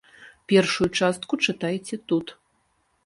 Першую 0.53 0.87
частку 0.99 1.33
чытайце 1.45 1.95
тут. 2.13 2.27